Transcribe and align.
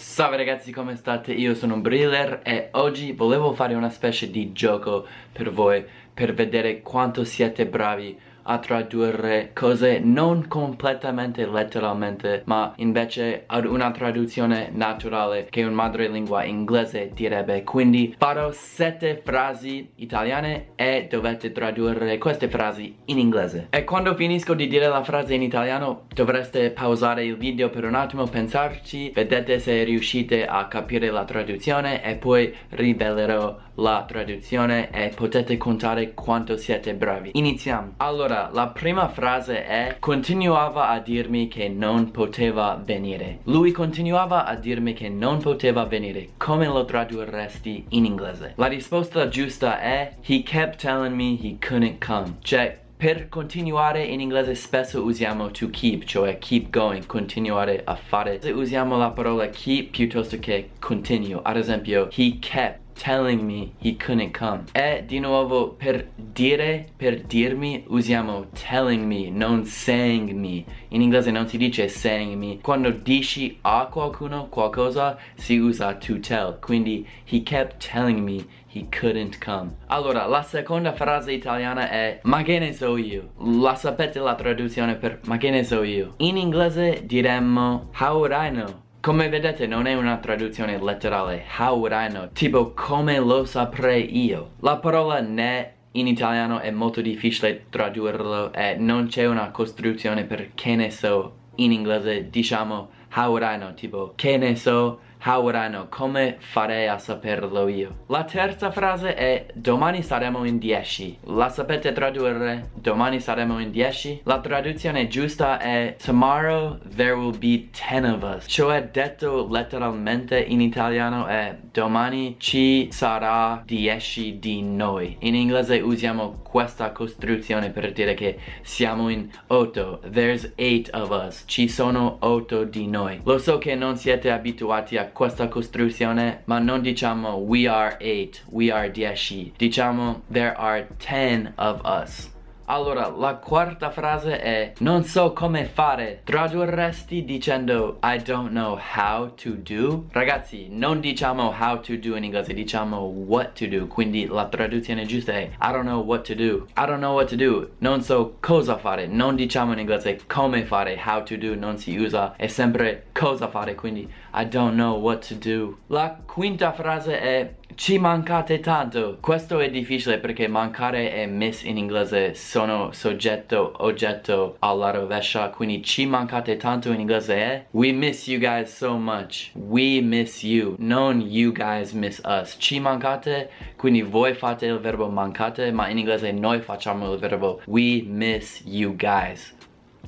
Salve 0.00 0.36
ragazzi 0.36 0.70
come 0.70 0.94
state? 0.94 1.32
Io 1.32 1.56
sono 1.56 1.80
Briller 1.80 2.40
e 2.44 2.68
oggi 2.74 3.10
volevo 3.10 3.52
fare 3.52 3.74
una 3.74 3.90
specie 3.90 4.30
di 4.30 4.52
gioco 4.52 5.04
per 5.32 5.50
voi 5.50 5.84
per 6.14 6.34
vedere 6.34 6.82
quanto 6.82 7.24
siete 7.24 7.66
bravi 7.66 8.16
a 8.50 8.58
tradurre 8.58 9.50
cose 9.52 9.98
non 9.98 10.48
completamente 10.48 11.46
letteralmente 11.46 12.42
ma 12.46 12.72
invece 12.76 13.44
ad 13.46 13.66
una 13.66 13.90
traduzione 13.90 14.70
naturale 14.72 15.46
che 15.50 15.64
un 15.64 15.74
madrelingua 15.74 16.44
inglese 16.44 17.10
direbbe. 17.12 17.62
Quindi 17.62 18.14
farò 18.18 18.50
sette 18.52 19.20
frasi 19.22 19.90
italiane 19.96 20.68
e 20.76 21.06
dovete 21.10 21.52
tradurre 21.52 22.18
queste 22.18 22.48
frasi 22.48 22.94
in 23.06 23.18
inglese. 23.18 23.68
E 23.70 23.84
quando 23.84 24.14
finisco 24.14 24.54
di 24.54 24.66
dire 24.66 24.88
la 24.88 25.02
frase 25.02 25.34
in 25.34 25.42
italiano 25.42 26.06
dovreste 26.14 26.70
pausare 26.70 27.24
il 27.24 27.36
video 27.36 27.68
per 27.68 27.84
un 27.84 27.94
attimo 27.94 28.24
pensarci 28.24 29.10
vedete 29.10 29.58
se 29.58 29.84
riuscite 29.84 30.46
a 30.46 30.66
capire 30.66 31.10
la 31.10 31.24
traduzione 31.24 32.02
e 32.02 32.16
poi 32.16 32.54
rivelerò 32.70 33.66
la 33.78 34.04
traduzione 34.06 34.90
e 34.90 35.12
potete 35.14 35.56
contare 35.56 36.14
quanto 36.14 36.56
siete 36.56 36.94
bravi 36.94 37.30
iniziamo 37.32 37.94
allora 37.98 38.50
la 38.52 38.68
prima 38.68 39.08
frase 39.08 39.66
è 39.66 39.96
continuava 39.98 40.88
a 40.88 41.00
dirmi 41.00 41.48
che 41.48 41.68
non 41.68 42.10
poteva 42.10 42.80
venire. 42.82 43.40
Lui 43.44 43.72
continuava 43.72 44.44
a 44.44 44.54
dirmi 44.54 44.92
che 44.92 45.08
non 45.08 45.40
poteva 45.40 45.84
venire. 45.84 46.28
Come 46.36 46.66
lo 46.66 46.84
tradurresti 46.84 47.86
in 47.90 48.04
inglese? 48.04 48.52
La 48.56 48.66
risposta 48.66 49.28
giusta 49.28 49.80
è 49.80 50.14
He 50.24 50.42
kept 50.42 50.80
telling 50.80 51.14
me 51.14 51.38
he 51.40 51.56
couldn't 51.58 52.04
come. 52.04 52.36
Cioè, 52.40 52.78
per 52.96 53.28
continuare 53.28 54.02
in 54.02 54.20
inglese 54.20 54.54
spesso 54.54 55.02
usiamo 55.02 55.50
to 55.50 55.70
keep, 55.70 56.04
cioè 56.04 56.38
keep 56.38 56.70
going, 56.70 57.06
continuare 57.06 57.82
a 57.84 57.94
fare. 57.94 58.40
Usiamo 58.52 58.96
la 58.96 59.10
parola 59.10 59.48
keep 59.48 59.90
piuttosto 59.90 60.38
che 60.38 60.70
continue. 60.80 61.40
Ad 61.42 61.56
esempio, 61.56 62.08
he 62.16 62.38
kept 62.40 62.87
telling 62.98 63.46
me 63.46 63.72
he 63.78 63.96
couldn't 63.96 64.32
come. 64.32 64.64
E 64.74 65.04
di 65.06 65.20
nuovo 65.20 65.68
per 65.70 66.08
dire, 66.16 66.86
per 66.96 67.22
dirmi, 67.22 67.84
usiamo 67.88 68.46
telling 68.52 69.06
me, 69.06 69.30
non 69.30 69.64
saying 69.64 70.32
me. 70.32 70.64
In 70.88 71.00
inglese 71.00 71.30
non 71.30 71.48
si 71.48 71.56
dice 71.56 71.88
saying 71.88 72.36
me. 72.36 72.58
Quando 72.60 72.90
dici 72.90 73.58
a 73.62 73.86
qualcuno 73.86 74.48
qualcosa, 74.48 75.16
si 75.36 75.58
usa 75.58 75.94
to 75.94 76.18
tell. 76.18 76.58
Quindi, 76.60 77.06
he 77.24 77.42
kept 77.42 77.78
telling 77.80 78.22
me 78.22 78.44
he 78.66 78.86
couldn't 78.90 79.38
come. 79.38 79.76
Allora, 79.86 80.26
la 80.26 80.42
seconda 80.42 80.92
frase 80.92 81.32
italiana 81.32 81.88
è 81.88 82.20
ma 82.24 82.42
che 82.42 82.58
ne 82.58 82.72
so 82.72 82.96
io. 82.96 83.30
La 83.38 83.74
sapete 83.74 84.18
la 84.18 84.34
traduzione 84.34 84.96
per 84.96 85.20
ma 85.24 85.38
che 85.38 85.50
ne 85.50 85.64
so 85.64 85.82
io. 85.82 86.14
In 86.18 86.36
inglese 86.36 87.02
diremmo 87.04 87.90
how 87.98 88.18
would 88.18 88.32
I 88.32 88.50
know? 88.50 88.86
Come 89.00 89.28
vedete 89.28 89.68
non 89.68 89.86
è 89.86 89.94
una 89.94 90.16
traduzione 90.16 90.76
letterale, 90.76 91.44
how 91.56 91.78
would 91.78 91.92
I 91.92 92.08
know? 92.08 92.28
Tipo 92.32 92.72
come 92.72 93.20
lo 93.20 93.44
saprei 93.44 94.24
io? 94.24 94.54
La 94.60 94.78
parola 94.78 95.20
ne 95.20 95.74
in 95.92 96.08
italiano 96.08 96.58
è 96.58 96.72
molto 96.72 97.00
difficile 97.00 97.66
tradurlo 97.70 98.52
e 98.52 98.74
non 98.74 99.06
c'è 99.06 99.24
una 99.24 99.50
costruzione 99.52 100.24
per 100.24 100.50
che 100.54 100.74
ne 100.74 100.90
so 100.90 101.34
in 101.56 101.70
inglese 101.70 102.28
diciamo 102.28 102.90
how 103.14 103.28
would 103.28 103.42
I 103.42 103.56
know? 103.56 103.72
Tipo 103.72 104.14
che 104.16 104.36
ne 104.36 104.56
so 104.56 104.98
How 105.24 105.40
would 105.42 105.56
I 105.56 105.68
know? 105.68 105.86
Come 105.88 106.36
farei 106.38 106.86
a 106.86 106.98
saperlo 106.98 107.66
io? 107.68 108.04
La 108.06 108.24
terza 108.24 108.70
frase 108.70 109.14
è 109.14 109.46
domani 109.52 110.02
saremo 110.02 110.44
in 110.44 110.58
10. 110.58 111.18
La 111.24 111.48
sapete 111.48 111.92
tradurre? 111.92 112.70
Domani 112.74 113.20
saremo 113.20 113.58
in 113.58 113.70
10? 113.70 114.20
La 114.24 114.40
traduzione 114.40 115.08
giusta 115.08 115.58
è 115.58 115.96
Tomorrow 116.02 116.78
there 116.94 117.14
will 117.14 117.36
be 117.36 117.68
10 117.72 118.06
of 118.06 118.22
us. 118.22 118.44
Cioè 118.46 118.88
detto 118.92 119.48
letteralmente 119.50 120.38
in 120.38 120.60
italiano 120.60 121.26
è 121.26 121.56
domani 121.72 122.36
ci 122.38 122.88
sarà 122.92 123.60
10 123.64 124.38
di 124.38 124.62
noi. 124.62 125.16
In 125.20 125.34
inglese 125.34 125.80
usiamo 125.80 126.40
questa 126.42 126.92
costruzione 126.92 127.70
per 127.70 127.92
dire 127.92 128.14
che 128.14 128.38
siamo 128.62 129.08
in 129.08 129.28
8. 129.48 130.00
There's 130.10 130.52
8 130.56 130.90
of 130.92 131.10
us. 131.10 131.42
Ci 131.46 131.68
sono 131.68 132.18
8 132.20 132.64
di 132.64 132.86
noi. 132.86 133.20
Lo 133.24 133.38
so 133.38 133.58
che 133.58 133.74
non 133.74 133.96
siete 133.96 134.30
abituati 134.30 134.96
a 134.96 135.07
questa 135.12 135.48
costruzione 135.48 136.42
ma 136.44 136.58
non 136.58 136.80
diciamo 136.80 137.36
we 137.36 137.66
are 137.66 137.96
8, 138.00 138.42
we 138.50 138.70
are 138.70 138.90
10 138.90 139.54
diciamo 139.56 140.22
there 140.30 140.54
are 140.56 140.86
10 140.98 141.52
of 141.56 141.80
us 141.84 142.30
allora, 142.70 143.08
la 143.08 143.36
quarta 143.36 143.90
frase 143.90 144.40
è 144.40 144.72
Non 144.80 145.02
so 145.04 145.32
come 145.32 145.64
fare 145.64 146.20
Tradurresti 146.24 147.24
dicendo 147.24 147.98
I 148.02 148.20
don't 148.22 148.50
know 148.50 148.78
how 148.94 149.34
to 149.34 149.52
do 149.52 150.04
Ragazzi, 150.10 150.68
non 150.70 151.00
diciamo 151.00 151.54
how 151.58 151.80
to 151.80 151.96
do 151.96 152.14
in 152.16 152.24
inglese 152.24 152.52
Diciamo 152.52 152.98
what 152.98 153.58
to 153.58 153.66
do. 153.66 153.86
Quindi 153.86 154.26
la 154.26 154.46
traduzione 154.48 155.06
giusta 155.06 155.32
è 155.32 155.50
I 155.62 155.72
don't 155.72 155.84
know 155.84 156.04
what 156.04 156.26
to 156.26 156.34
do 156.34 156.66
I 156.76 156.84
don't 156.84 156.98
know 156.98 157.14
what 157.14 157.28
to 157.30 157.36
do. 157.36 157.70
Non 157.78 158.02
so 158.02 158.36
cosa 158.40 158.76
fare. 158.76 159.06
Non 159.06 159.34
diciamo 159.34 159.72
in 159.72 159.78
inglese 159.78 160.20
come 160.26 160.64
fare? 160.64 161.00
How 161.02 161.22
to 161.22 161.36
do. 161.36 161.54
Non 161.54 161.78
si 161.78 161.96
usa. 161.96 162.34
È 162.36 162.48
sempre 162.48 163.06
cosa 163.12 163.48
fare. 163.48 163.74
Quindi 163.74 164.10
I 164.34 164.46
don't 164.46 164.74
know 164.74 165.00
what 165.00 165.26
to 165.26 165.34
do 165.34 165.78
La 165.86 166.18
quinta 166.26 166.72
frase 166.72 167.18
è 167.18 167.54
ci 167.74 167.98
mancate 167.98 168.60
tanto. 168.60 169.18
Questo 169.20 169.60
è 169.60 169.70
difficile 169.70 170.18
perché 170.18 170.48
mancare 170.48 171.14
e 171.14 171.26
miss 171.26 171.62
in 171.62 171.76
inglese 171.76 172.34
sono 172.34 172.92
soggetto, 172.92 173.72
oggetto 173.78 174.56
alla 174.60 174.90
rovescia. 174.90 175.50
Quindi 175.50 175.82
ci 175.82 176.06
mancate 176.06 176.56
tanto 176.56 176.90
in 176.92 177.00
inglese 177.00 177.34
è 177.34 177.64
We 177.72 177.92
miss 177.92 178.26
you 178.26 178.38
guys 178.38 178.74
so 178.74 178.96
much. 178.96 179.50
We 179.54 180.00
miss 180.00 180.42
you. 180.42 180.74
Non 180.78 181.20
you 181.20 181.52
guys 181.52 181.92
miss 181.92 182.20
us. 182.24 182.56
Ci 182.58 182.80
mancate, 182.80 183.50
quindi 183.76 184.02
voi 184.02 184.34
fate 184.34 184.66
il 184.66 184.78
verbo 184.78 185.08
mancate, 185.08 185.70
ma 185.70 185.88
in 185.88 185.98
inglese 185.98 186.32
noi 186.32 186.60
facciamo 186.60 187.12
il 187.12 187.18
verbo 187.18 187.60
We 187.66 188.02
miss 188.06 188.62
you 188.64 188.96
guys 188.96 189.56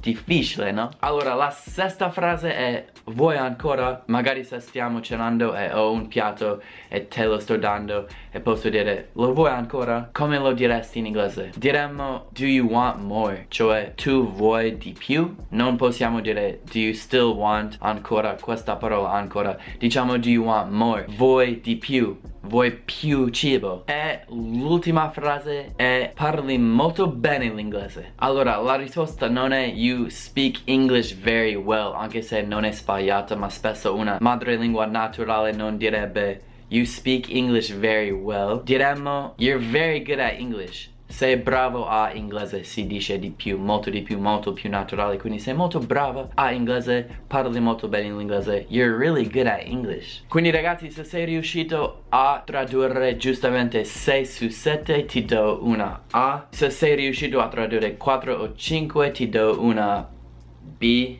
difficile, 0.00 0.72
no? 0.72 0.90
Allora, 1.00 1.34
la 1.34 1.50
sesta 1.50 2.10
frase 2.10 2.54
è 2.54 2.84
vuoi 3.04 3.36
ancora? 3.36 4.02
Magari 4.06 4.44
se 4.44 4.60
stiamo 4.60 5.00
cenando 5.00 5.54
e 5.54 5.72
ho 5.72 5.92
un 5.92 6.08
piatto 6.08 6.62
e 6.88 7.08
te 7.08 7.24
lo 7.24 7.38
sto 7.38 7.56
dando 7.56 8.06
e 8.30 8.40
posso 8.40 8.68
dire 8.68 9.10
lo 9.14 9.32
vuoi 9.32 9.50
ancora? 9.50 10.08
Come 10.12 10.38
lo 10.38 10.52
diresti 10.52 10.98
in 10.98 11.06
inglese? 11.06 11.52
Diremmo 11.56 12.26
do 12.30 12.44
you 12.44 12.68
want 12.68 13.00
more? 13.00 13.46
Cioè 13.48 13.94
tu 13.94 14.30
vuoi 14.30 14.76
di 14.76 14.94
più? 14.96 15.34
Non 15.50 15.76
possiamo 15.76 16.20
dire 16.20 16.60
do 16.70 16.78
you 16.78 16.92
still 16.92 17.32
want 17.32 17.76
ancora 17.80 18.36
questa 18.40 18.76
parola 18.76 19.10
ancora. 19.10 19.56
Diciamo 19.78 20.16
do 20.16 20.28
you 20.28 20.44
want 20.44 20.70
more? 20.70 21.06
Vuoi 21.08 21.60
di 21.60 21.76
più? 21.76 22.18
Vuoi 22.42 22.72
più 22.72 23.28
cibo? 23.28 23.84
E 23.86 24.20
l'ultima 24.28 25.10
frase 25.10 25.72
è 25.76 26.12
parli 26.14 26.58
molto 26.58 27.06
bene 27.08 27.52
l'inglese. 27.52 28.12
Allora 28.16 28.56
la 28.56 28.76
risposta 28.76 29.28
non 29.28 29.52
è 29.52 29.64
you 29.66 30.08
speak 30.08 30.62
English 30.64 31.14
very 31.14 31.54
well 31.54 31.94
anche 31.94 32.22
se 32.22 32.42
non 32.42 32.64
è 32.64 32.72
sbagliata 32.72 33.36
ma 33.36 33.48
spesso 33.48 33.94
una 33.94 34.18
madrelingua 34.20 34.86
naturale 34.86 35.52
non 35.52 35.76
direbbe 35.76 36.40
you 36.68 36.84
speak 36.84 37.28
English 37.30 37.72
very 37.72 38.10
well 38.10 38.62
diremmo 38.62 39.34
you're 39.38 39.58
very 39.58 40.02
good 40.02 40.18
at 40.20 40.38
English 40.38 40.88
sei 41.10 41.36
bravo 41.36 41.86
a 41.86 42.12
inglese 42.12 42.62
si 42.62 42.86
dice 42.86 43.18
di 43.18 43.30
più, 43.30 43.58
molto 43.58 43.90
di 43.90 44.02
più, 44.02 44.18
molto 44.18 44.52
più 44.52 44.70
naturale 44.70 45.18
quindi 45.18 45.38
sei 45.38 45.54
molto 45.54 45.78
bravo 45.78 46.30
a 46.34 46.52
inglese, 46.52 47.22
parli 47.26 47.60
molto 47.60 47.88
bene 47.88 48.10
l'inglese. 48.10 48.66
You're 48.68 48.96
really 48.96 49.28
good 49.28 49.46
at 49.46 49.62
English. 49.64 50.24
Quindi 50.28 50.50
ragazzi 50.50 50.90
se 50.90 51.04
sei 51.04 51.24
riuscito 51.24 52.04
a 52.08 52.42
tradurre 52.44 53.16
giustamente 53.16 53.84
6 53.84 54.26
su 54.26 54.48
7 54.48 55.04
ti 55.04 55.24
do 55.24 55.60
una 55.62 56.04
A. 56.10 56.46
Se 56.50 56.70
sei 56.70 56.96
riuscito 56.96 57.40
a 57.40 57.48
tradurre 57.48 57.96
4 57.96 58.34
o 58.34 58.54
5 58.54 59.10
ti 59.10 59.28
do 59.28 59.60
una 59.60 60.08
B 60.78 61.18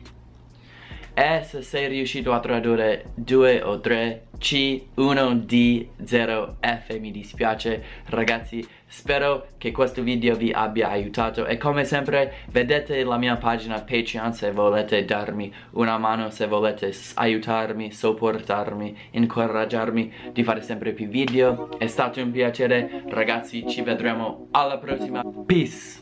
e 1.13 1.43
se 1.43 1.61
sei 1.61 1.87
riuscito 1.87 2.33
a 2.33 2.39
tradurre 2.39 3.05
2 3.15 3.61
o 3.61 3.79
3 3.79 4.27
C, 4.41 4.81
1, 4.95 5.35
D, 5.35 5.87
0, 6.03 6.57
F 6.59 6.97
mi 6.99 7.11
dispiace. 7.11 7.83
Ragazzi 8.05 8.67
spero 8.87 9.47
che 9.57 9.71
questo 9.71 10.01
video 10.01 10.35
vi 10.35 10.51
abbia 10.51 10.89
aiutato 10.89 11.45
e 11.45 11.57
come 11.57 11.85
sempre 11.85 12.33
vedete 12.49 13.03
la 13.03 13.17
mia 13.17 13.37
pagina 13.37 13.79
Patreon 13.79 14.33
se 14.33 14.51
volete 14.51 15.05
darmi 15.05 15.53
una 15.71 15.97
mano 15.97 16.29
se 16.31 16.47
volete 16.47 16.91
aiutarmi, 17.13 17.91
sopportarmi, 17.91 18.97
incoraggiarmi 19.11 20.13
di 20.33 20.43
fare 20.43 20.61
sempre 20.61 20.91
più 20.93 21.07
video. 21.07 21.77
È 21.77 21.87
stato 21.87 22.19
un 22.19 22.31
piacere. 22.31 23.03
Ragazzi 23.07 23.67
ci 23.67 23.81
vedremo 23.81 24.47
alla 24.51 24.79
prossima. 24.79 25.23
Peace 25.45 26.00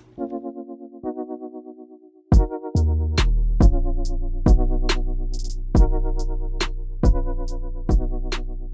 Thank 6.20 6.32
you. 8.38 8.69